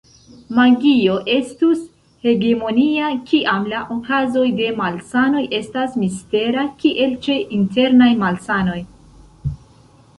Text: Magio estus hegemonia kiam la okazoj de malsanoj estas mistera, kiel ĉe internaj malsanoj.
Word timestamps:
Magio 0.59 1.15
estus 1.33 1.81
hegemonia 2.31 3.11
kiam 3.27 3.67
la 3.75 3.81
okazoj 3.97 4.45
de 4.63 4.69
malsanoj 4.81 5.43
estas 5.61 5.97
mistera, 6.05 6.63
kiel 6.83 7.13
ĉe 7.29 7.35
internaj 7.61 8.13
malsanoj. 8.27 8.81